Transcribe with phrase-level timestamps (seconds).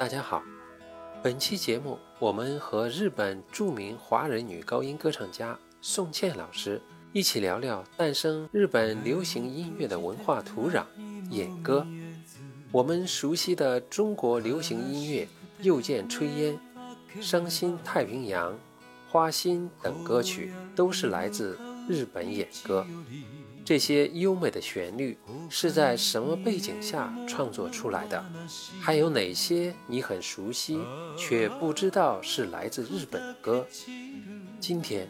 [0.00, 0.42] 大家好
[1.22, 6.80] 本期节目，我们和日本著名华人女高音歌唱家宋茜老师
[7.12, 10.84] 一起聊聊诞生日本流行音乐的文化土壤——
[11.28, 11.86] 演歌。
[12.72, 15.26] 我们熟悉的中国流行音乐
[15.60, 16.58] 《又见炊烟》
[17.22, 18.52] 《伤心太平洋》
[19.10, 22.86] 《花心》等歌曲，都是来自日本演歌。
[23.64, 25.16] 这些优美的旋律
[25.48, 28.24] 是在什么背景下创作出来的？
[28.80, 30.78] 还有哪些你很熟悉
[31.16, 33.66] 却不知道是来自日本的歌？
[34.58, 35.08] 今天，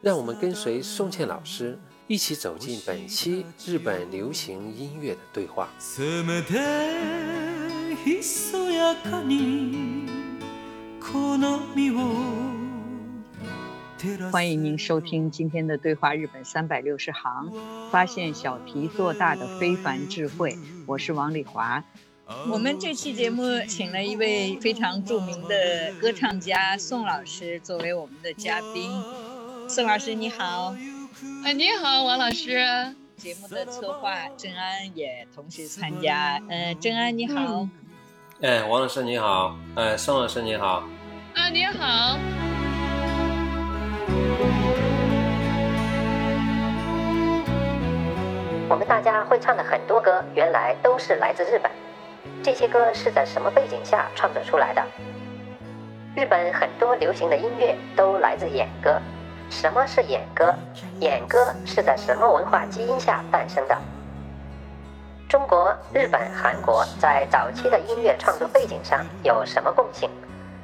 [0.00, 5.68] 让我们跟随宋茜老师一起走进本期日本流行音乐的对话。
[14.30, 17.50] 欢迎您收听今天的对话日本三百六十行，
[17.90, 20.56] 发现小题做大的非凡智慧。
[20.86, 21.82] 我是王丽华。
[22.50, 29.02] 我们这期节目请了一位非常著名的歌唱家宋老师作为我们的嘉宾。
[29.68, 30.76] 宋老师你好，
[31.44, 32.94] 哎你好王老师。
[33.16, 36.40] 节目的策划郑安也同时参加。
[36.48, 37.66] 呃，郑安你好。
[38.40, 39.58] 哎，王老师你好。
[39.74, 40.84] 哎，宋老师你好。
[41.34, 42.47] 啊你好。
[48.70, 51.72] 我们大家会唱的很多歌，原来都是来自日本。
[52.42, 54.84] 这些歌是在什么背景下创作出来的？
[56.14, 59.00] 日本很多流行的音乐都来自演歌。
[59.48, 60.54] 什么是演歌？
[61.00, 63.78] 演歌是在什么文化基因下诞生的？
[65.30, 70.10] 中国、日本、韩国在早期的音乐创作背景上有什么共性？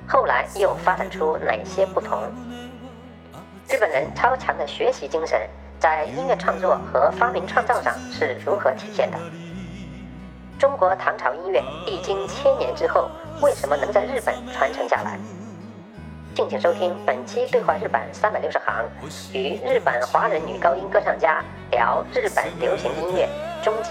[0.06, 2.21] 后来又发展出哪些不同？
[3.66, 5.41] 日本人超强的学习精神。
[5.84, 9.19] 在音乐创作和发明创造上是如何体现的？
[10.59, 13.11] 中国唐朝音乐历经千年之后，
[13.43, 15.19] 为什么能在日本传承下来？
[16.34, 18.83] 敬请收听本期《对话日本三百六十行》，
[19.39, 23.28] 与日本华人女高音歌唱家聊日本流行音乐
[23.62, 23.91] 终极。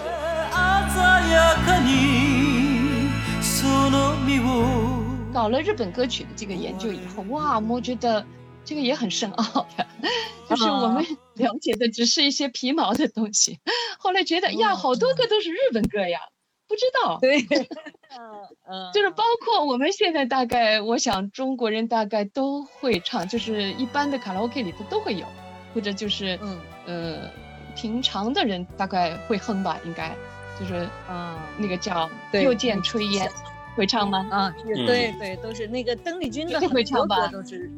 [5.31, 8.25] 搞了日本歌曲的这个研究以后，哇，我觉得。
[8.65, 9.43] 这个也很深奥
[9.75, 9.85] 的，
[10.49, 11.05] 就是我们
[11.35, 13.59] 了解的只是一些皮毛的东西。
[13.97, 16.19] 后来觉得呀，好多歌都是日本歌呀，
[16.67, 17.17] 不知道。
[17.21, 17.39] 对，
[18.17, 25.25] 嗯嗯，就是包括我们现在大概，我想中国人大概都会唱，就是一般的卡拉 OK 里头都会有，
[25.73, 27.31] 或者就是嗯呃，
[27.75, 30.15] 平常的人大概会哼吧，应该
[30.59, 33.31] 就是嗯那个叫又见炊烟，
[33.75, 34.27] 会唱吗？
[34.29, 37.71] 啊，对对，都是那个邓丽君的会唱吧，都是。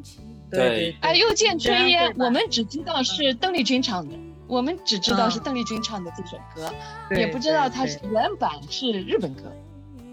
[0.50, 4.14] 对，哎，又见炊烟，我们只知道是邓丽君唱的，
[4.46, 6.72] 我们只知道是邓丽君唱的这首歌，
[7.16, 9.42] 也不知道它是原版是日本歌。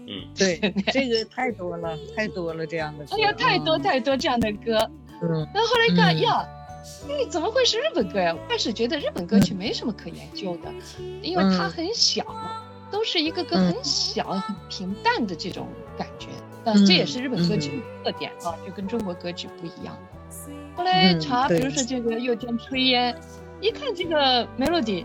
[0.06, 0.58] 嗯，对，
[0.92, 3.06] 这个太多了，太多了这样的。
[3.10, 4.90] 哎呀，太多太多这样的歌。
[5.22, 5.48] 嗯。
[5.54, 6.46] 那后来看呀，
[7.08, 8.36] 哎，怎么会是日本歌呀？
[8.46, 10.70] 开始觉得日本歌曲没什么可研究的，
[11.22, 12.26] 因为它很小，
[12.90, 16.26] 都是一个个很小、很平淡的这种感觉。
[16.64, 19.96] 嗯，这也是日本歌曲的特点啊，就跟中国歌曲不一样。
[20.76, 23.14] 后来查，比如说这个《又见炊烟》，
[23.60, 25.04] 一看这个 melody，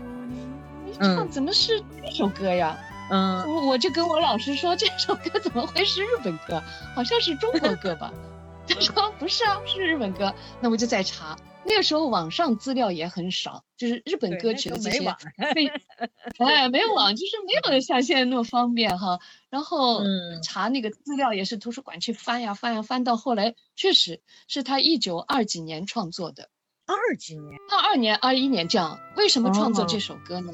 [0.86, 2.76] 一唱怎么是这首歌呀？
[3.10, 6.62] 嗯，我我就跟我老师说，这首歌怎么会是日本歌？
[6.94, 8.12] 好像是中国歌吧？
[8.68, 10.32] 他说不是啊，是日本歌。
[10.60, 11.36] 那我就再查。
[11.64, 15.06] 那个时候网上资料也很少，就是日本歌曲的这些，
[16.38, 19.18] 哎，没有网，就是没有像现在那么方便哈。
[19.50, 20.00] 然后
[20.42, 26.48] 查那个资料也是图书馆去翻呀翻呀翻，到后来确实是他一九二几年创作的，
[26.86, 28.98] 二几年，二二年、二一年这样。
[29.16, 30.52] 为什么创作这首歌呢？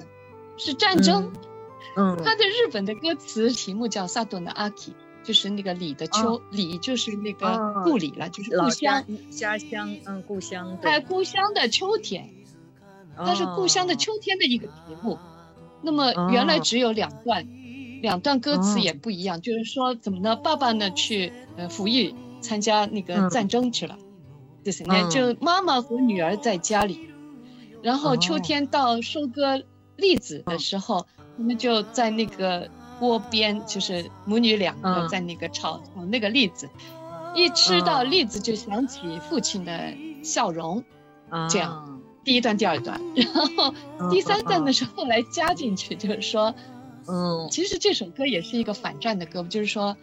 [0.59, 1.33] 是战争，
[1.97, 4.93] 嗯，他的日本的歌词题目叫《萨顿的阿基》，
[5.27, 10.79] 就是那个李的秋，里就是那个故里了，就是故乡、家乡，嗯，故乡。
[10.83, 12.31] 哎，故乡的秋天，
[13.17, 15.19] 它是故乡的秋天的一个题目。
[15.83, 17.45] 那么原来只有两段，
[18.03, 20.37] 两段歌词也不一样，就是说怎么呢？
[20.37, 23.99] 爸爸呢去呃服役参加那个战争去了，
[24.63, 27.11] 就是呢，就妈妈和女儿在家里，
[27.83, 29.61] 然后秋天到收割
[29.97, 31.05] 栗子的时候。
[31.39, 32.67] 他们就在那个
[32.99, 36.69] 锅边，就是母女两个在那个炒炒那个栗子，
[37.35, 40.83] 一吃到栗子就想起父亲的笑容，
[41.51, 43.75] 这样第一段、第二段，然后
[44.11, 46.55] 第三段的时候来加进去，就是说，
[47.07, 49.97] 嗯，其实这首歌也是一个反战的歌，就是说，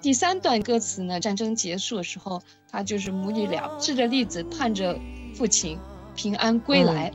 [0.00, 2.40] 第三段歌词呢，战争结束的时候，
[2.70, 4.98] 他就是母女俩吃着栗子，盼着
[5.34, 5.78] 父亲
[6.14, 7.12] 平安归来。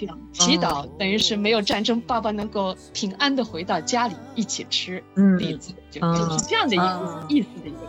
[0.00, 5.04] 这样祈祷等于是没有战争，爸爸能够平安的回到家里一起吃
[5.38, 7.80] 栗子，就就是这样的一个意思的一个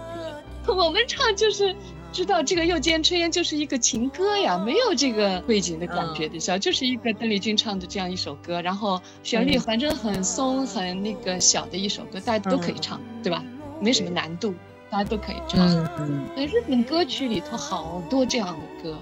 [0.65, 0.75] 歌。
[0.75, 1.73] 我们唱就是
[2.11, 13.41] 知道这个《又见炊烟》就是一个情歌呀，没有这个背景的感觉的，小就是一个邓丽君唱的这样一首歌，然后旋律反正很松很那个小的一首歌，大家都可以唱，对吧？
[13.79, 14.53] 没什么难度，
[14.89, 15.65] 大家都可以唱。
[15.97, 18.99] 嗯，日本歌曲里头好多这样的歌。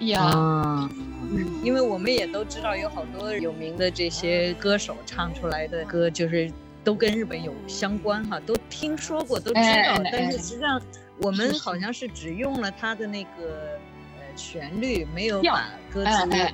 [0.00, 6.50] 呀，嗯，因为我们也都知道有好多有名的这些歌手唱出来的歌，就是
[6.84, 10.80] 都跟日本有相关哈，都听说过，都知道，但是实际上
[11.20, 13.78] 我们好像是只用了他的那个。
[14.36, 16.50] 旋律没有把歌词那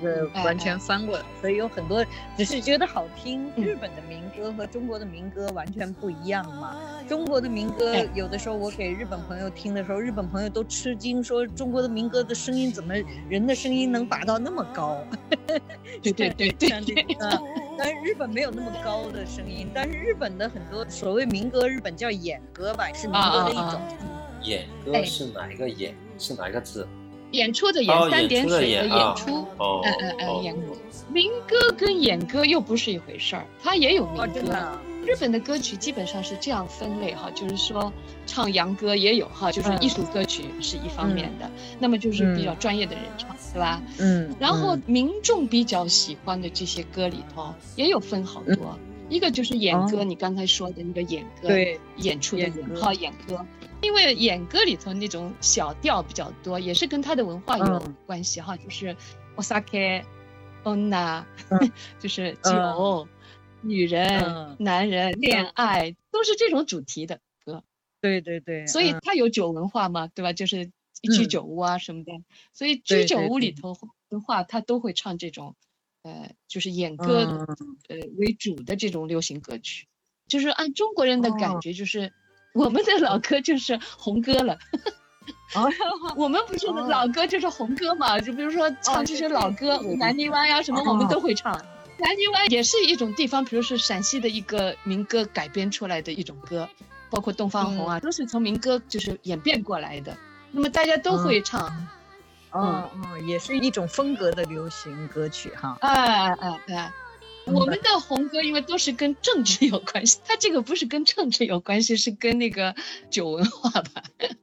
[0.00, 2.04] 个完全翻过来，所以有很多
[2.36, 3.52] 只是觉得好听。
[3.56, 6.76] 日本的民歌和中国的民歌完全不一样嘛。
[7.08, 12.94] 中国的民歌有的时候我给日本朋友听的时候，日本朋友都吃惊，说中国的民歌的声音怎么
[13.28, 14.98] 人的声音能拔到那么高？
[16.02, 17.06] 对对对对对。
[17.78, 23.80] 但是日本没有那么高的声音，但是日本的很多所谓民歌，日本叫演歌吧，是民歌的一种。
[24.42, 25.94] 演歌是哪一个演？
[26.18, 26.86] 是哪一个字？
[27.32, 30.76] 演出的演三点水的演出，嗯嗯嗯，演歌。
[31.12, 34.78] 民歌跟演歌又不是一回事儿，它也有民歌。
[35.04, 37.92] 日本的歌曲基本上是这样分类哈，就是说
[38.24, 41.50] 唱洋歌也有哈，就是艺术歌曲是一方面的，
[41.80, 43.82] 那么就是比较专业的人唱，对吧？
[43.98, 44.32] 嗯。
[44.38, 53.44] 然后民众比较喜欢的这些歌里头也有分好多，一个就是演歌，你刚才说的那个演歌，对，演出的演哈演歌。
[53.82, 58.96] 因为演歌里头那种小调比较多，也是跟他的文化有关系哈，就是
[59.36, 60.04] osake
[60.62, 61.24] onna，
[61.98, 63.08] 就是酒、
[63.60, 67.64] 女人、男人、恋爱，都是这种主题的歌。
[68.00, 70.32] 对对对，所以他有酒文化嘛，对吧？
[70.32, 70.70] 就是
[71.02, 72.12] 居酒屋啊什么的，
[72.52, 73.76] 所以居酒屋里头
[74.08, 75.56] 的话他都会唱这种，
[76.02, 77.46] 呃，就是演歌
[77.88, 79.88] 呃为主的这种流行歌曲，
[80.28, 82.12] 就是按中国人的感觉就是。
[82.52, 84.56] 我们的老歌就是红歌了，
[86.16, 88.18] 我们不是老歌就是红歌嘛？
[88.20, 91.52] 就比如说唱这些老歌，南泥湾呀什么，我们都会唱。
[91.98, 96.68] 南泥湾也是一种地方，比如说陕西的一个民歌改编出来的一种歌，
[97.10, 100.16] 包括东方红啊，都是从民歌就是演变过来的。
[100.50, 101.70] 那么大家都会唱，
[102.52, 105.78] 嗯嗯，也是一种风格的流行歌曲哈。
[105.80, 106.92] 哎哎哎。
[107.46, 112.74] 我们的红歌因为都是跟政治有关系，它这个不是跟政治有关系，是跟那个
[113.10, 114.02] 酒文化吧？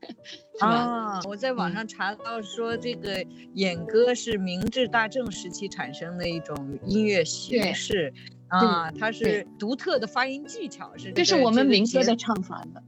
[0.59, 8.13] 啊，我在网上查到说，这个演歌是明治大正时期产生的一种音乐形式
[8.49, 12.83] 啊，它是独特的发音技巧，是这是我们民歌的唱法的。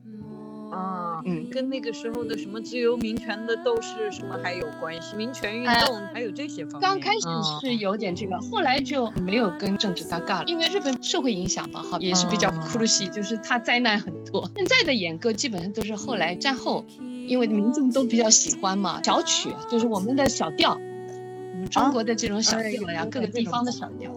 [0.71, 6.81] 啊，嗯，跟那个时候的什么自由民权的斗士什么还有关系，民权运动还有这些方面。
[6.81, 7.27] 刚开始
[7.59, 14.49] 是有点这个，后来就没有跟政治搭嘎了，因为日本社会影响吧，哈，也是比较苦鲁西，就是它灾难很多。
[14.55, 16.85] 现在的演歌基本上都是后来战后，
[17.27, 24.09] 因为民众都比较喜欢嘛，小曲就是我们的小调，我们中国的这种小调呀，各个地方的小调，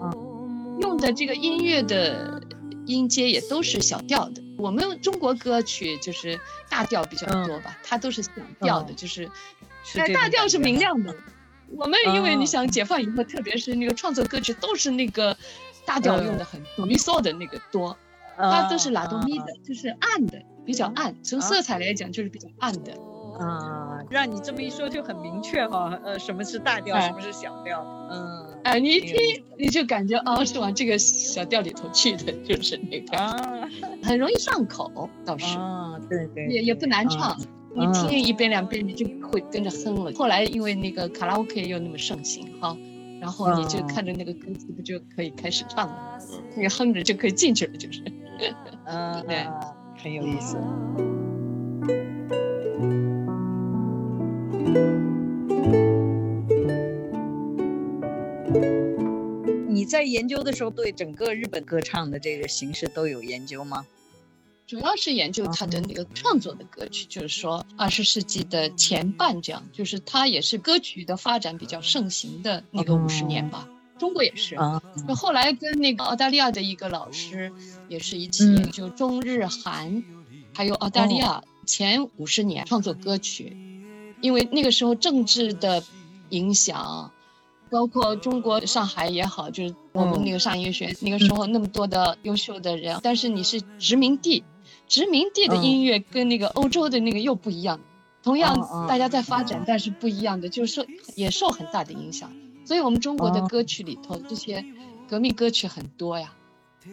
[0.80, 2.40] 用的这个音乐的
[2.86, 4.43] 音阶也都是小调的。
[4.56, 8.30] 我们中国歌曲就是大调比较多吧，它都是小
[8.60, 9.30] 调的，就是，
[9.96, 11.14] 哎，大调是明亮的。
[11.76, 15.36] 我们因为你想解放以后，特别是那个创作歌曲都是那个
[15.84, 17.96] 大调用的很多，咪嗦的那个多，
[18.36, 21.14] 它都是拉哆咪的，就是暗的，比较暗。
[21.24, 22.96] 从色彩来讲，就是比较暗的。
[23.38, 33.68] 啊，让你这么一说就很明确哈，呃，什么是大调，什么是小调，嗯，哎，你一听你就感觉哦，是往这个小调里头去的，就是那个，啊，
[34.02, 37.36] 很容易上口，倒是，啊，对对，也也不难唱，
[37.74, 40.12] 你听一遍两遍你就会跟着哼了。
[40.12, 42.76] 后来因为那个卡拉 OK 又那么盛行哈。
[43.20, 46.18] 然后你就看着那个歌词，不就可以开始唱了？
[46.54, 48.02] 你哼着就可以进去了，就是。
[48.84, 49.46] 嗯，对，
[49.96, 50.58] 很有意思。
[59.68, 63.86] 你在研究的时候，对整个日本歌唱的这个形式都有研究吗？
[64.66, 73.68] 主要是研究他的那个创作的歌曲，就是说二十世纪的前半这样，就是他也是歌曲的发展比较盛行的那个五十年吧。
[73.98, 74.56] 中国也是，
[75.06, 77.52] 就后来跟那个澳大利亚的一个老师
[77.88, 80.02] 也是一起研究中日韩，
[80.54, 83.54] 还有澳大利亚前五十年创作歌曲，
[84.24, 85.84] 因为那个时候政治的
[86.30, 87.10] 影响。
[87.70, 94.44] 包括中国上海也好，就是我们那个上音乐学院那个时候那么多的优秀的人，但是你是殖民地，
[94.86, 97.80] 殖民地的音乐跟那个欧洲的那个又不一样，
[98.22, 102.30] 同样大家在发展，但是不一样的，就是受也受很大的影响。
[102.64, 104.64] 所以我们中国的歌曲里头这些
[105.08, 106.32] 革命歌曲很多呀，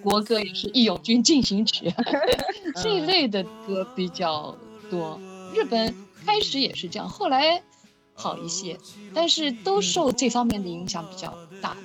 [0.02, 1.90] 国歌也是《义勇军进行曲
[2.82, 4.58] 》这一类的歌比较
[4.90, 5.20] 多。
[5.54, 5.94] 日本
[6.26, 7.62] 开始也是这样，后来。
[8.14, 8.78] 好一些，
[9.16, 11.76] 但是都受这方面的影响比较大。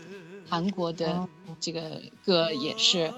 [0.47, 1.27] 韩国的
[1.59, 3.11] 这个歌也是，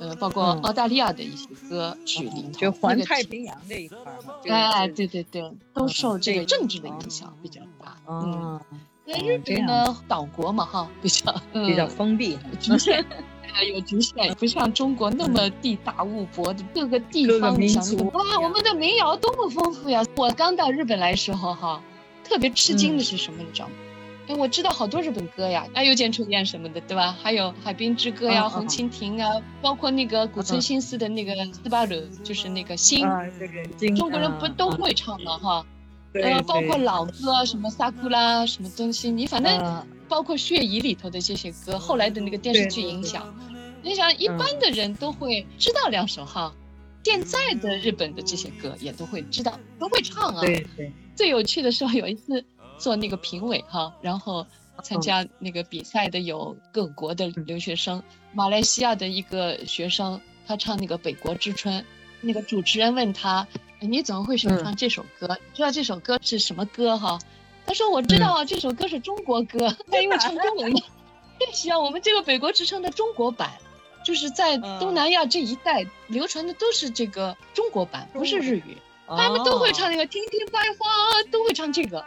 [0.00, 4.34] 呃，包括澳大利亚的一些歌曲里头，就环太平洋这一块嘛。
[4.48, 7.98] 哎，对对对，都受这个政治的影响比较大。
[8.08, 8.58] 嗯，
[9.06, 13.04] 在日本呢，岛国嘛哈，比较比较封闭，局限，
[13.68, 17.96] 有局限，不像中国那么地大物博的各个地方民族。
[18.12, 20.02] 哇，我们的民谣多么丰富呀！
[20.16, 21.82] 我刚到日本来时候哈。
[22.24, 23.42] 特别吃惊的是什么？
[23.42, 23.74] 你知道吗？
[24.28, 27.14] 哎，我知道好多日本歌呀，哎，又见春燕什么的，对吧？
[27.20, 33.04] 还有《海滨之歌》呀，《红蜻蜓》啊，包括那个古村新司的那个《斯巴鲁》，就是那个心，
[33.96, 35.66] 中国人不都会唱吗哈？
[36.14, 43.34] 呃，包括老歌，什么《萨库拉》什么东西，你反正包括《血疑》里头的这些歌，后来的那个电视剧影响，
[43.82, 46.52] 你想一般的人都会知道两首哈。
[47.04, 50.40] 现在的日本的这些歌也都会知道，都会唱啊。
[50.40, 50.92] 对对。
[51.16, 52.44] 最有趣的时候，有一次
[52.78, 54.46] 做那个评委哈，然后
[54.84, 58.02] 参加那个比赛的有各国的留学生，
[58.32, 61.80] 马来西亚的一个学生，他唱那个《北国之春》，
[62.20, 63.46] 那个主持人问他，
[63.90, 65.38] 你怎么会喜欢唱这首歌？
[65.54, 67.18] 知道这首歌是什么歌哈？
[67.66, 70.72] 他说我知道啊，这首歌是中国歌，他因为唱中文。
[71.38, 73.50] 对呀，我们这个《北国之称》的中国版，
[74.04, 78.76] 就是在东南亚这一带流传的都是这个中国版，不是日语。
[79.08, 80.88] 他们都会唱那个《听听百花》，
[81.30, 82.04] 都会唱这个，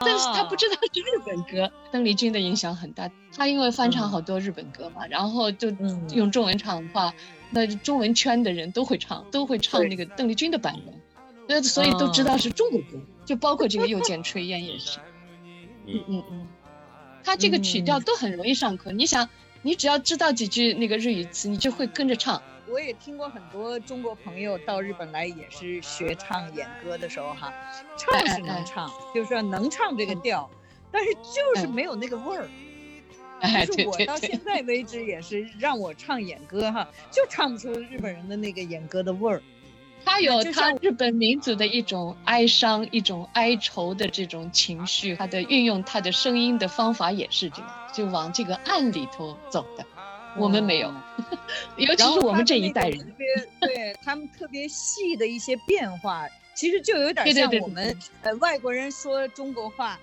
[0.00, 1.72] 但是他不知道是日本歌。
[1.90, 5.70] 邓丽君的影响很大，他因为翻唱好多日本歌嘛，然后就
[6.12, 7.14] 用中文唱的话，
[7.50, 10.94] 那中文圈的人都会唱，都会唱那个邓丽君的版本，
[11.46, 14.98] 那所以都知道是中国歌，就包括这个《又见炊烟》也是。
[15.86, 16.48] 嗯嗯嗯，
[17.22, 19.28] 他这个曲调都很容易上课，你想，
[19.60, 22.42] 你只要知道几句那个日语词，你就会跟着唱。
[22.66, 27.52] 我也听过很多中国朋友到日本来，也是学唱演歌的时候哈，
[27.98, 30.50] 唱是能唱，就是说能唱这个调，
[30.90, 32.48] 但是就是没有那个味儿。
[33.66, 39.42] 就是我到现在为止也是让我唱演歌哈，就唱不出日本人的那个演歌的味儿。
[40.04, 49.84] 他有他日本民族的一种哀伤、一种哀愁的这种情绪，他的运用他的声音的方法也是这样，就往这个暗里头走的。
[50.36, 50.92] 我们没有，
[51.76, 53.26] 尤其是我们这一代人，特别
[53.60, 59.98] 对他们特别细的一些变化，其实就有点像我们呃外国人说中国话，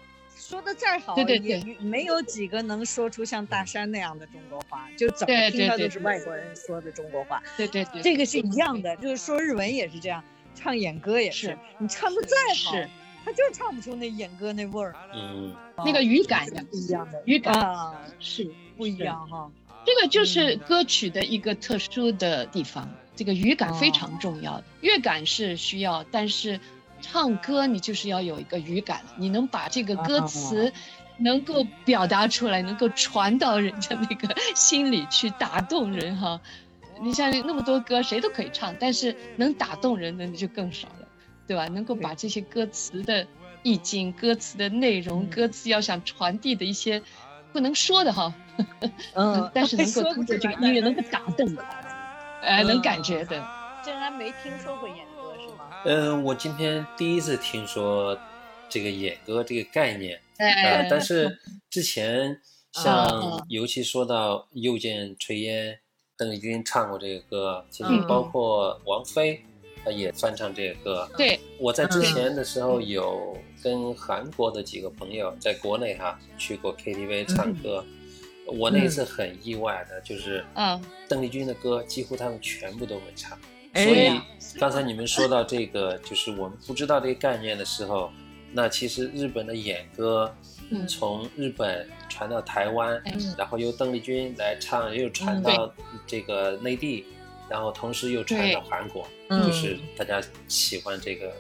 [0.52, 7.42] 说的再好也没有几个能说出像大山那样的中国话，就怎么听到都是外国人说的中国话。
[7.56, 10.22] 对对对，这个是一样的，就是说日文也是这样，
[10.54, 12.76] 唱演歌也是，你唱的再好，
[13.24, 14.94] 他就唱不出那演歌那味儿。
[15.14, 15.56] 嗯，
[15.86, 19.50] 那个语感也不一样的，语感啊是不一样哈。
[19.86, 24.62] 这个就是歌曲的一个特殊的地方，这个语感非常重要。
[24.82, 26.60] 乐感是需要，但是
[27.02, 30.72] 唱歌你就是要有一个语感，你能把这个歌词
[31.18, 36.40] 能够表达出来，能够传到人家那个 心里去，打动人哈。
[37.02, 41.08] 你像那么多歌，谁都可以唱，但是能打动人的就更少了，
[41.48, 41.68] 对吧？
[41.68, 43.28] 能够把这些歌词的
[43.64, 47.02] 意境、歌词的内容、歌词要想传递的一些。
[47.54, 48.34] 不能说的哈，
[49.14, 51.62] 嗯， 但是能够通过这个音乐能够打动的，
[52.42, 53.46] 哎，能感觉的。
[53.84, 55.11] 竟然没听说过演歌是吗？
[55.84, 58.18] 嗯，我今天第一次听说
[58.70, 62.40] 这个野歌这个概念， 呃，但是 之前
[62.72, 65.74] 像尤其说到《又见炊烟》，
[66.18, 69.44] 邓丽君唱过这个歌，其实包括王菲。
[69.84, 71.10] 她也翻唱这个歌。
[71.18, 77.84] 对，我在之前的时候有跟韩国的几个朋友在国内哈去过 KTV 唱歌，
[78.46, 83.36] 我那次很意外的，就是嗯，邓丽君的歌几乎他们全部都会唱。
[83.74, 88.12] 哎所以刚才你们说到这个，就是我们不知道这个概念的时候，
[88.52, 90.34] 那其实日本的演歌
[90.70, 90.88] 嗯。
[90.88, 95.74] 从日本传到台湾，嗯然后由邓丽君来唱，又传到
[96.06, 97.06] 这个内地，
[97.50, 99.46] 然后同时又传到韩国，嗯。
[99.46, 101.32] 就是大家喜欢这个。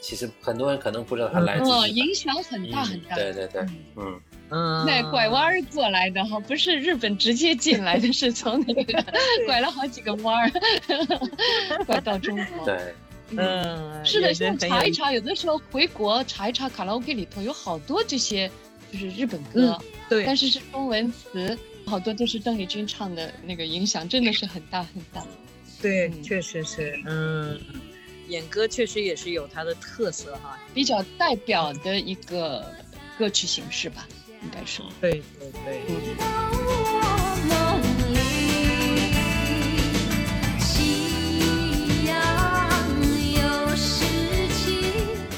[0.00, 1.96] 其实很多人可能不知道它来自日哦，本。
[1.96, 3.14] 影响很大很大。
[3.14, 4.20] 对对对嗯，
[4.50, 9.04] 嗯，嗯，那拐弯儿过来的哈，不是日本直接进来的，是从那个
[9.46, 10.50] 拐了好几个弯儿，
[11.86, 12.66] 拐到中国。
[12.66, 12.94] 对，
[13.36, 18.50] 嗯，是的，也像很有意思查一查，有的时候回国查一查，卡拉 OK 里头有好多这些
[18.92, 20.24] 就是日本歌，对。
[20.24, 25.24] 但是是中文词，好多都是邓丽君唱的，那个影响真的是很大很大。
[25.80, 26.22] 对，嗯。
[26.22, 27.58] 确实是，嗯，
[28.28, 30.58] 演歌确实也是有它的特色哈。
[30.72, 32.64] 比较代表的一个
[33.18, 34.06] 歌曲形式吧，
[34.44, 34.82] 应该是。
[35.00, 36.00] 对对对，嗯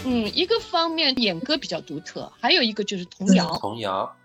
[0.04, 3.56] 嗯，一个方面演歌比较独特，还有一个就是童谣。
[3.58, 4.16] 童谣，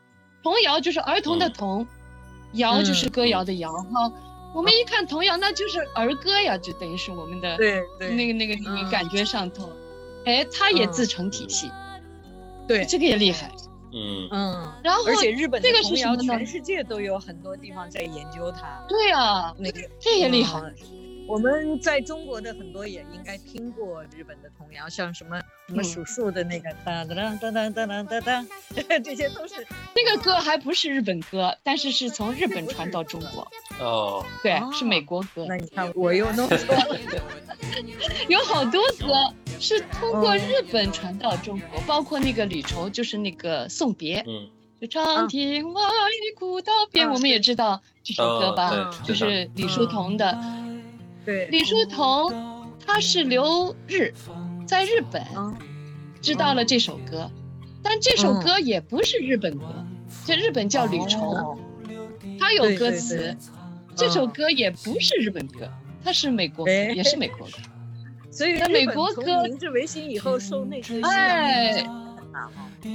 [0.43, 1.87] 童谣就是儿童的嗯童，
[2.53, 4.11] 谣就是歌谣的谣哈。
[4.53, 9.69] 我们一看童谣，那就是儿歌呀，就等于是我们的对对那个那个那个嗯感觉上头。
[10.25, 11.71] 哎，它也嗯自成体系，
[12.67, 13.51] 对，这个也厉害。
[13.93, 18.83] 嗯嗯，然后而且日本的这个是童谣，全世界都有很多地方在研究它。
[18.87, 20.59] 对啊，那个这也厉害。
[20.59, 20.75] 嗯
[21.27, 28.45] 我们在中国的很多也应该听过日本的童谣，像什么什么嗯数数的那个哒哒哒哒哒哒哒哒，
[29.01, 33.47] 这些都是那个歌还不是日本歌，但是是从日本传到中国，
[33.79, 35.45] 哦，对，哦是美国歌。
[35.47, 36.97] 那你看我又弄错了。
[38.27, 44.49] 有好多歌是通过日本传到中国，包括那个李绸，就是那个送别，嗯，
[44.81, 45.81] 就长亭外
[46.35, 50.37] 古道边，啊我们也知道这首歌吧，就是李叔同的。
[51.23, 54.11] 对，李叔同他是留日，
[54.65, 55.55] 在日本嗯。
[56.21, 57.31] 知道了这首歌，
[57.81, 59.85] 但这首歌也不是日本歌，
[60.23, 61.57] 这日本叫吕绸，哦。
[62.39, 63.35] 它有歌词，
[63.95, 65.67] 这首歌也不是日本歌，
[66.03, 67.53] 它是美国也是美国歌。
[68.31, 71.85] 所以美国歌明治维新以后受那些哎。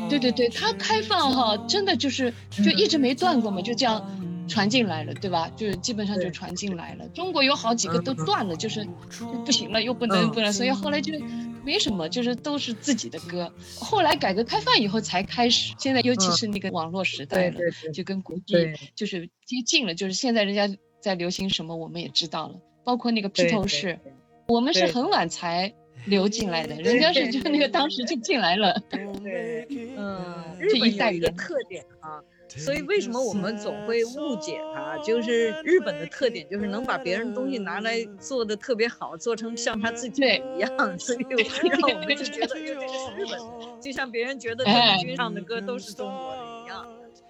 [0.09, 4.03] 对对对，它开放哈，真的就是就一直没断过嘛，就这样
[4.49, 5.49] 传进来了，对吧？
[5.55, 7.07] 就是基本上就传进来了。
[7.11, 11.12] 中国有好几个都断了，就是就不行了，又不能嗯不能，所以后来就
[11.62, 13.53] 没什么，就是都是自己的歌。
[13.79, 17.61] 后来改革开放以后才开始，现在尤其是那个网络时代了，
[17.94, 18.55] 就跟国际
[18.96, 20.68] 就是接近了，就是现在人家
[21.01, 24.12] 在流行什么，我们也知道了，包括那个披头士，对
[24.46, 25.72] 我们是很晚才
[26.06, 28.80] 流进来的，人家是就那个当时就进来了。
[29.22, 34.96] 对，嗯，日本有一个特点啊，所以为什么我们总会误解它？
[34.98, 40.42] 就是日本的特点就是能把别人东西拿来做的特别好，做成像他自己对。
[40.56, 46.45] 一样，所以让我们 就觉得，这个是日本的，就像别人觉得邓哎丽君唱的歌都是中国的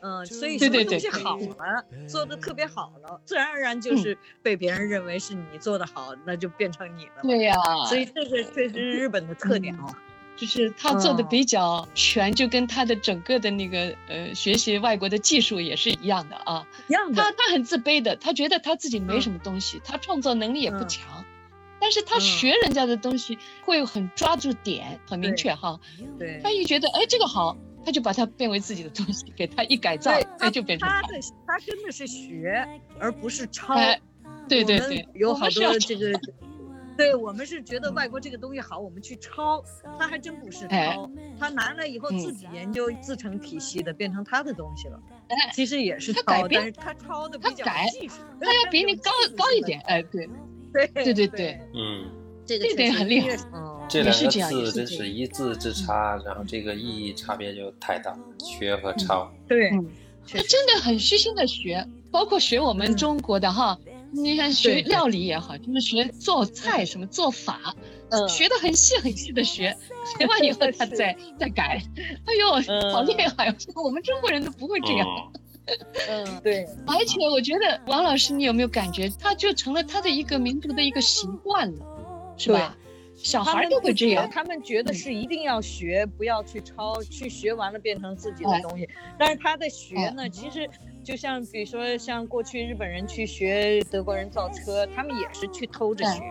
[0.07, 7.23] 嗯，所以对对对什么东西好了，做的特别好了，自然而然就是被别人认为是你做的好，那就变成你的了。
[7.23, 7.55] 对呀、
[7.89, 9.93] 所以这个确实是日本的特点哦。
[10.37, 16.67] 就是他做的嗯比较全，就跟他的整个的那个呃学习外国的技术也是一样的啊。
[16.89, 21.25] 一样的他，他很自卑的，他觉得他自己没什么东西，他创造能力也不嗯强，
[21.81, 25.81] 但是他嗯学人家的东西会很抓住点，很明确哈。
[26.19, 32.67] 对他一觉得哎这个好，他就把它变为自己的东西，给他一改造，对，哎就变成他的他真的是学，
[32.99, 33.75] 而不是抄。
[33.75, 34.01] 哎
[34.49, 36.21] 对对对，有好多这个。
[36.97, 39.63] 对我们是觉得外国这个东西好，我们去抄，
[39.99, 45.01] 他还真不是哎抄，他拿来以后嗯自己研究，自成体系的变成他的东西了。
[45.29, 50.29] 哎其实也是抄，他改变但是他抄的比较他改技术，他要比你高高一点，哎对，
[50.73, 52.11] 对对对对对，嗯，
[52.47, 53.37] 这个这实很厉害
[53.89, 59.31] 这两个是这样也字真是一字之差，然后这个意义差别就太大，学和抄。
[59.49, 59.87] 对嗯，
[60.29, 62.97] 他真的很虚心的学，包括学我们嗯。
[62.97, 63.79] 中国的哈，
[64.13, 67.75] 你看学料理也好，就是学做菜什么做法，
[68.11, 68.29] 嗯。
[68.29, 69.77] 学的很细很细的学，
[70.19, 71.81] 学完以后他再再改，
[72.25, 73.55] 哎呦，嗯好厉害！
[73.83, 75.07] 我们中国人都不会这样。
[76.09, 81.87] 嗯，嗯对，而且我觉得王老师，你有没有感觉，他就成了他的一个民族的一个习惯了，
[82.37, 82.77] 是吧？
[83.27, 88.61] 小孩都会这样，他们觉得是一定要学，不要去抄，去学完了变成自己的哎。
[88.61, 88.89] 东西。
[89.19, 90.71] 但是他的学呢，其实
[91.03, 96.23] 就像比如说像过去日本人去学德国人造车，他们也是去偷着哎学。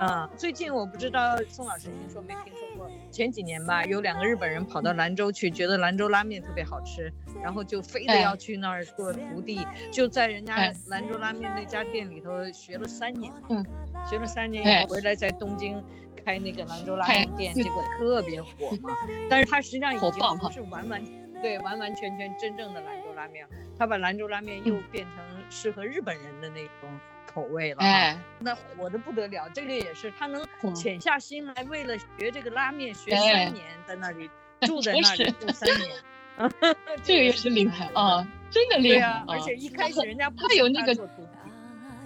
[0.00, 13.64] 啊，最近我不知道宋老师听说没听说过，前几年吧，有两个日本人跑到兰州去，觉得兰州拉面特别好吃，然后就非得要去那儿做徒弟，就在人家兰州拉面那家店里头学了三年，嗯，
[14.10, 15.80] 学了三年以后回来在东京
[16.24, 18.96] 开那个兰州拉面店，结果特别火嘛。
[19.28, 21.02] 但是他实际上已经不是完完
[21.42, 23.46] 对完完全全真正的兰州拉面，
[23.78, 26.90] 他把兰州拉面又变成适合日本人的那种。
[27.34, 29.48] 口味了，哎，那火的不得了。
[29.54, 34.28] 这个也是，他能潜下心来，为了学这个拉面，学三年，在那里
[34.60, 35.90] 住在那里住三年，
[37.02, 39.24] 这个也是厉害啊，真的厉害。
[39.26, 40.94] 而且一开始人家他有那个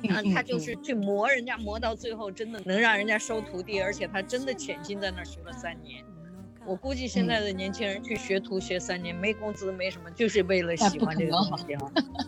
[0.08, 6.04] 啊，他就是去磨人家，磨到最后真的能让人家收徒弟，而且他真的潜心在那儿学了三年。
[6.66, 11.80] 我估计现在的年轻人去学徒学三年，没工资没什么，就是为了喜欢这个东西啊，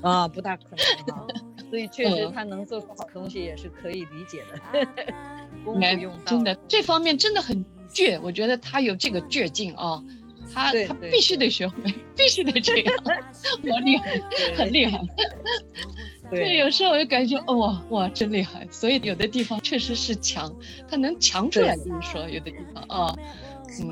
[0.02, 1.26] 啊，不大可能啊。
[1.68, 4.86] 所以确实他能做出好东西也是可以理解的。
[5.64, 10.02] 功夫用真的这方面真的很倔，我觉得他有这个倔劲啊，
[10.54, 12.94] 他他必须得学会，必须得这样，
[13.64, 14.22] 我厉害，
[14.56, 14.98] 很厉害。
[16.30, 20.54] 对，有时候我就感觉哇哇真厉害，所以有的地方确实是强，
[20.88, 23.16] 他能强出来，就是说有的地方啊。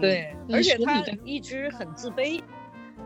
[0.01, 2.43] 对，而且他一直很自卑。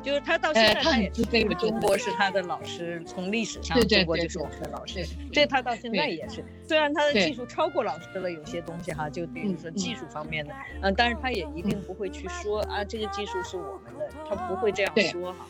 [0.02, 1.22] 就是他到现在他也是
[1.58, 6.42] 中国是他的老师，从历史上中国就是我们的老师，所以他到现在也是。
[6.66, 15.46] 虽然他的技术超过老师了有些东西哈，就比如说技术方面的，嗯，但是他也一定不会去说啊，这个技术是我们的，他不会这样说哈。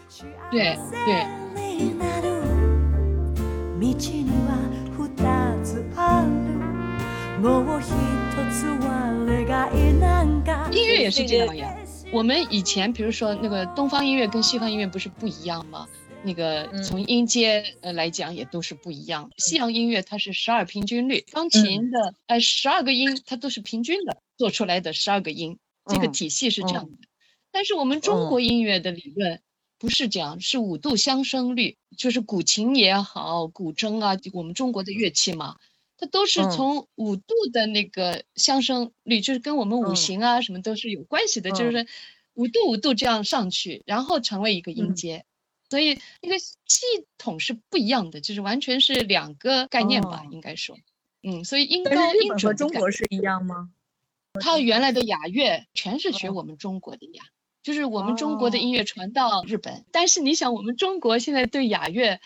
[0.51, 2.40] 对对。
[10.71, 11.75] 音乐也是这样呀。
[12.13, 15.89] 我们以前比如说那个东方音乐跟西方音乐不是不一样吗？
[16.23, 19.31] 那个从音阶呃来讲也都是不一样。
[19.39, 26.99] 西洋音乐它是十二平均律，钢琴的呃十二个音它都是平均的做出来的十二个音，这个体系是这样的。
[27.51, 29.41] 但是我们中国音乐的理论
[29.81, 35.57] 不是这样，是五度相生律，就是古琴也好，古筝啊，我们中国的乐器嘛。
[35.97, 41.87] 它都是从五度的那个相生律，就是跟我们五行啊什么都是有关系的，就是
[42.33, 45.27] 五度五度这样上去，然后成为一个音阶，
[45.69, 46.85] 所以那个系
[47.19, 50.79] 统是不一样的，就是完全是两个概念吧，应该说，
[51.23, 53.71] 嗯，所以音高音准和中国是一样吗？
[54.41, 57.25] 它原来的雅乐全是学我们中国的呀，
[57.63, 62.21] 就是我们中国的音乐传到日本，但是你想我们中国现在对雅乐。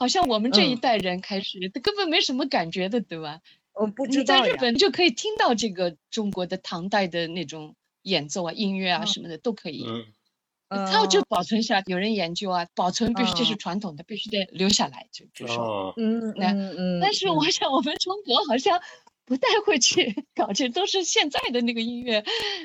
[0.00, 3.40] 好像我们这一代人开始，他根本没什么感觉的，对吧？
[3.72, 4.36] 我不知道。
[4.36, 9.84] 你在日本就可以听到这个中国的唐代的那种演奏啊、音乐啊什么的都可以。
[9.88, 10.86] 嗯。
[10.86, 15.92] 它就保存下来，有人研究啊，保存必须就是传统的，必须得留下来，就就说。
[15.96, 17.00] 嗯嗯嗯。
[17.00, 18.80] 但是我想，我们中国好像
[19.28, 22.24] 不太会去 搞这，都是现在的那个音乐，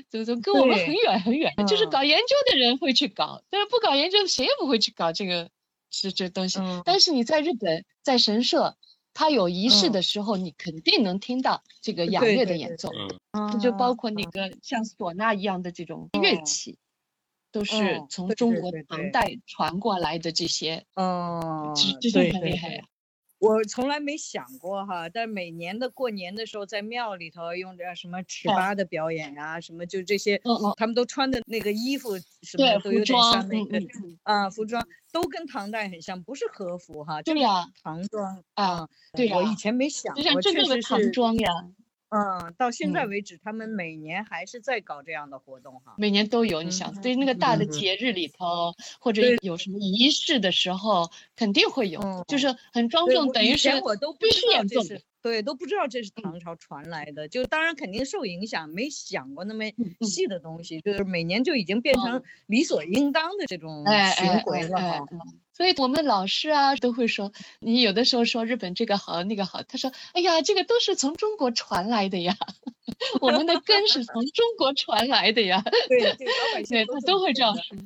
[0.10, 1.54] 都都跟我们很远很远。
[1.68, 5.50] 就是搞研究的人会去搞，但是不搞研究，谁也不会去搞这个。
[5.96, 8.78] 这这东西，但是你在日本，在神社，
[9.14, 12.90] 他有仪式的时候，你肯定能听到这个雅乐的演奏，
[13.34, 16.80] 嗯，就包括那个像唢呐一样的这种乐器，
[17.52, 22.82] 都是从中国唐代传过来的这些，嗯，这这很厉害呀。
[23.44, 30.42] 我从来没想过哈，但每年的过年的时候，在庙里头用着什么尺八的表演呀，什么就这些，
[30.78, 33.78] 他们都穿的那个衣服什么都有点像那个
[34.24, 41.52] 啊，服装都跟唐代很像，不是和服哈，对呀，唐装啊，对我以前没想过，确实是唐装呀。
[42.16, 45.96] 嗯，到现在为止，他们每年还是在搞这样的活动哈。
[45.98, 53.70] 每年都有，你想，对那个大的节日里头，或者有什么仪式的时候，肯定会有，就是很庄重，等于是
[54.20, 54.82] 必须演奏。
[55.24, 59.64] 对，都不知道这是唐朝传来的，就当然肯定受影响，没想过那么
[60.02, 63.86] 细的东西，就是每年就已经变成理所应当的这种
[64.18, 65.06] 循环了哈。
[65.54, 72.36] 所以我们老师啊都会说，你有的时候说日本这个好那个好，他说，哎呀，这个都是从中国传来的呀，
[73.22, 75.64] 我们的根是从中国传来的呀。
[75.88, 77.78] 对，对，老百姓他都会这样说。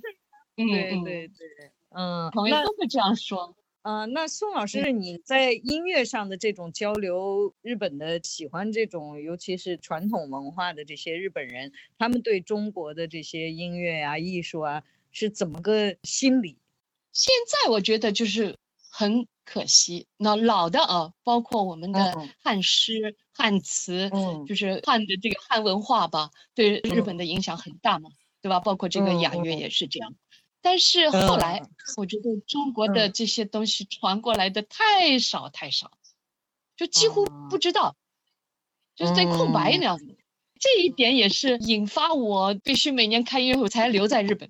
[0.55, 3.55] 嗯，对对对，嗯，朋友都会这样说。
[3.83, 16.57] 嗯，那宋老师，你在音乐上的这种交流，日本的喜欢这种，尤其是传统文化的这些日本人，他们对中国的这些音乐啊、艺术啊，是怎么个心理？
[17.17, 18.59] 现在我觉得就是
[18.91, 28.59] 很可惜，那老的啊，包括我们的汉诗、汉词，嗯，就是汉的这个汉文化吧，对日本的影响很大嘛，对吧？
[28.59, 30.13] 包括这个雅乐也是这样。
[30.61, 31.63] 但是后来，
[31.95, 35.89] 我觉得中国的这些东西传过来的太少太少，
[36.75, 37.95] 就几乎不知道，
[38.95, 40.16] 就是在空白那样子。
[40.59, 44.49] 这一点也是引发我必须每年开音乐会才留在日本。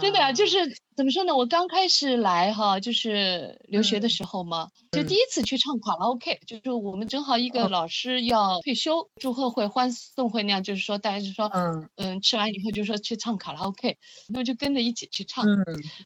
[0.00, 0.56] 真的啊，就是
[0.96, 1.34] 怎么说呢？
[1.36, 13.96] 我刚开始来哈，就是留学的时候嘛，就第一次去唱卡拉 OK，就是我们正好一个老师要退休，祝贺会、欢送会那样，就是说大家就说，嗯嗯，吃完以后就说去唱卡拉 OK，
[14.28, 15.44] 那就跟着一起去唱。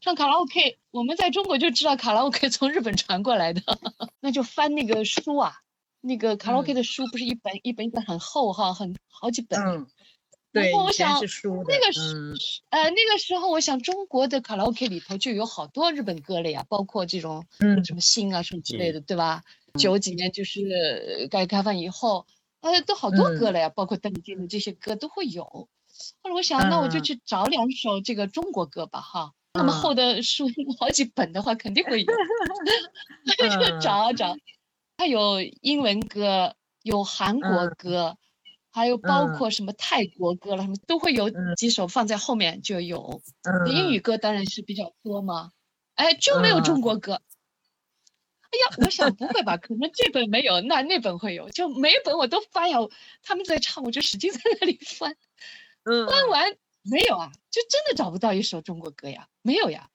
[0.00, 3.60] 唱卡拉 OK，我们在中国就知道卡拉 OK 从日本传过来的，
[4.20, 5.52] 那就翻那个书啊，
[6.00, 9.86] 那个卡拉 OK 的书不是一本一本一本很厚哈，很好几本。
[10.50, 11.20] 然后我想，
[11.68, 12.34] 那个时
[12.70, 17.44] 呃，那个时候我想，中国的卡拉 OK 里头就有好多日本歌了呀，包括这种
[17.84, 19.42] 什么星啊什么之类的，对吧？
[19.78, 22.26] 九几年就是改革开放以后，
[22.62, 25.44] 呃，都好多歌了呀，包括邓丽君的这些歌都会有。
[25.44, 29.32] 后来我想，那我就去找两首这个中国歌吧，哈。
[29.52, 30.46] 那么厚的书
[30.78, 32.06] 好几本的话，肯定会有。
[33.60, 34.34] 就找啊找，
[34.98, 38.18] 它有英文歌，有韩国歌。
[38.70, 43.22] 还有包括什么泰国歌了，什么都会有几首放在后面就有。
[43.66, 45.52] 英语歌当然是比较多嘛，
[45.94, 47.14] 哎，就没有中国歌。
[47.14, 49.56] 哎呀，我想不会吧？
[49.56, 51.48] 可能这本没有，那那本会有。
[51.50, 52.78] 就每本我都翻呀，
[53.22, 55.16] 他们在唱，我就使劲在那里翻。
[55.84, 57.32] 翻完没有啊？
[57.50, 59.28] 就真的找不到一首中国歌呀？
[59.42, 59.90] 没有呀。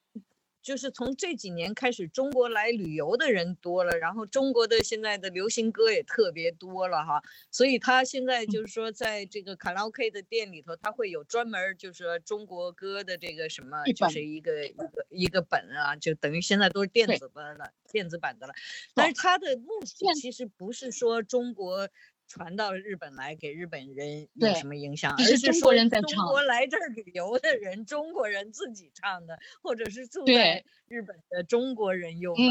[0.63, 7.21] 就是从这几年开始，中国来旅游的人多了，然后中国的现在的流行歌也特别多了哈，
[7.52, 18.54] 所以他现在就是说，在这个卡拉 OK 的店里头，他会有专门就是说中国歌的这个什么，就是一个一个一个本啊，就等于现在都是电子的了，电子版的了。
[18.95, 21.89] 但是他的目的其实不是说中国。
[22.28, 25.14] 传到日本来给日本人有什么影响？
[25.18, 32.42] 而是中国人在唱，中国来这儿旅游的人，中国人自己唱的，或者是住在日本的中国人用的，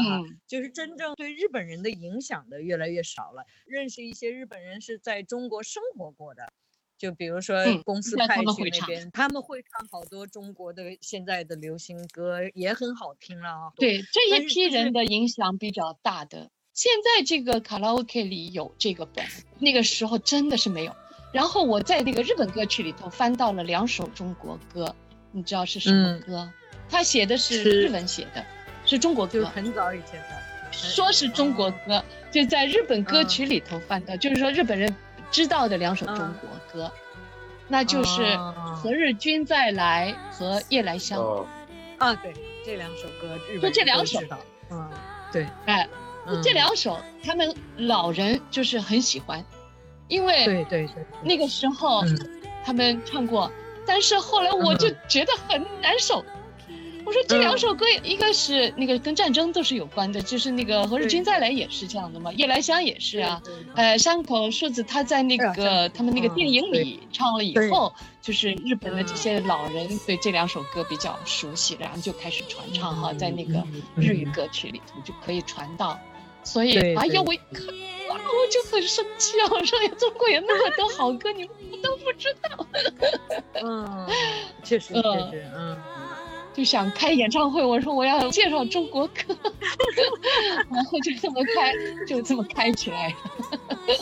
[0.47, 3.45] 就是真正对日本人的影响的越来越少了。
[3.65, 6.51] 认识一些日本人是在中国生活过的，
[6.97, 13.73] 就比如说公司派去那边，他们会唱好多中国的现在的流行歌，也很好听了啊。
[13.75, 16.51] 对这一批人的影响比较大的。
[16.73, 19.23] 现在这个卡拉 OK 里有这个本，
[19.59, 20.95] 那个时候真的是没有。
[21.31, 24.95] 然后我在那个日本歌曲里头翻到了两首中国歌，
[25.31, 26.51] 你知道是什么歌？
[26.89, 28.43] 他写的是日文写的，
[28.85, 34.95] 是中国歌，很早以前的，说是中国歌，就在日本歌曲里头翻到，就是说日本人
[35.31, 36.91] 知道的两首中国歌，
[37.67, 38.21] 那就是
[38.73, 41.19] 《何日君再来》和《夜来香》。
[41.99, 42.33] 啊，对，
[42.65, 44.39] 这两首歌日本都知道。
[44.71, 44.89] 嗯，
[45.31, 45.87] 对，哎。
[46.41, 49.43] 这两首他们老人就是很喜欢，
[50.07, 52.03] 因为对对对，那个时候
[52.63, 53.51] 他们唱过，
[53.85, 56.23] 但是后来我就觉得很难受。
[57.05, 63.41] 我说这两首歌，一个是那个跟战争都是有关的，就是那个《何日君再来》也是这样的嘛，《夜来香》也是啊。
[63.75, 73.61] 呃，山口树子他在那个他们那个电影里唱了以后，就是日本的这些老人对这两首歌比较熟悉，然后就开始传唱哈，在那个
[73.97, 75.99] 日语歌曲里头就可以传到。
[76.43, 77.65] 所以，哎呀，我一看，
[78.09, 79.47] 哇，我就很生气啊！
[79.51, 82.67] 我说，呀，中国有那么多好歌，你们都不知道。
[83.63, 84.07] 嗯，
[84.63, 85.77] 确实，确实，嗯，
[86.53, 89.35] 就想开演唱会，我说我要介绍中国歌，
[90.69, 91.73] 然后就这么开，
[92.05, 93.15] 就这么开起来。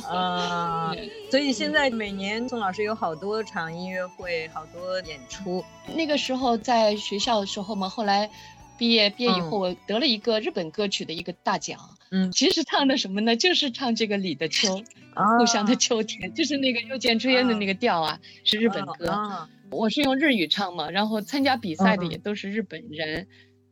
[0.08, 0.94] 啊，
[1.30, 5.64] 所以现在每年宋老师有好多场音乐会，好多演出。
[5.96, 8.30] 那个时候在学校的时候嘛，后来。
[8.78, 11.78] 毕业毕业以后，我得了一个日本歌曲的一个大奖。
[12.12, 13.36] 嗯，其实唱的什么呢？
[13.36, 14.67] 就是唱这个《李的秋
[15.39, 19.47] 》，故乡的秋天，就是那个又见炊烟的那个调啊，是日本歌。
[19.71, 23.26] 我是用日语唱嘛，然后参加比赛的也都是日本人，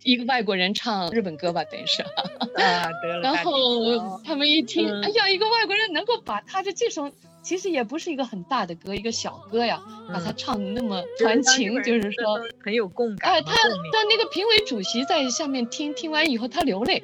[0.03, 2.01] 一个外国人唱日本歌吧，等于是。
[2.55, 3.21] 啊，得了。
[3.21, 7.11] 然后他们一听，哎呀，一个外国人能够把他的这首。
[7.41, 9.81] 其实也不是一个很大的歌，一个小歌呀，
[10.13, 13.31] 把它唱的那么传情，就是说很有共感。
[13.31, 13.75] 哎，他的
[14.09, 17.01] 那个评委主席在下面听听完以后，他流泪，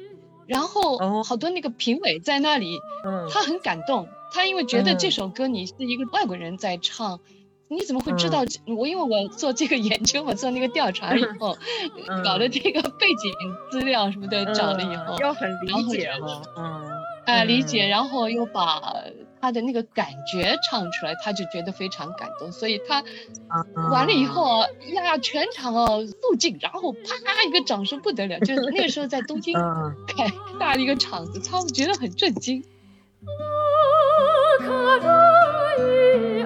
[0.47, 2.79] 然后好多那个评委在那里，
[3.31, 4.07] 他很感动。
[4.31, 7.19] 他因为觉得这首歌你是一个外国人在唱，
[7.69, 8.43] 你怎么会知道？
[8.67, 11.57] 我因为我做这个 研究，我做那个调查以后，
[12.23, 13.31] 搞的这个背景
[13.71, 16.94] 资料什么的找了以后，要很理解嘛，嗯，
[17.25, 19.03] 哎，理解，然后又把。
[19.41, 23.03] 他的那个感觉唱出来，他就觉得非常感动，所以他
[23.91, 26.99] 完了以后啊呀，全场哦肃静，然后啪
[27.47, 29.53] 一个掌声不得了，就是那个时候在东京
[30.07, 32.63] 开大的一个场子，他们觉得很震惊。
[35.77, 36.44] 听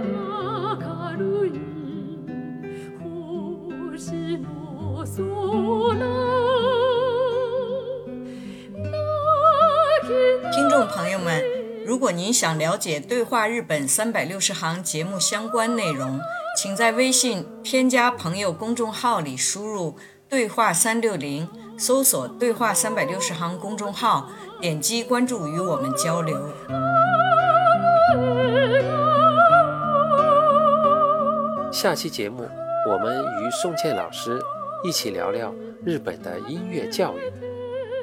[12.09, 16.19] 果您想了解《对话日本三百六十行》节目相关内容，
[16.57, 19.95] 请在微信添加朋友公众号里输入
[20.27, 24.27] “对话三六零”，搜索“对话三百六十行”公众号，
[24.59, 26.35] 点击关注与我们交流。
[31.71, 32.49] 下期节目，
[32.89, 34.41] 我们与宋茜老师
[34.83, 35.53] 一起聊聊
[35.85, 37.21] 日本的音乐教育，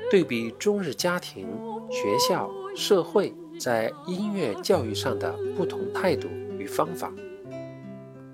[0.09, 1.49] 对比中日家庭、
[1.91, 7.13] 学校、社会在音乐教育上的不同态度与方法，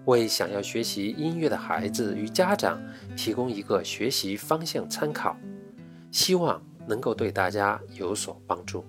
[0.06, 2.80] 为想要学习音乐的孩子与家长
[3.16, 5.36] 提供一个学习方向参考，
[6.10, 8.84] 希望能够对大家有所帮助。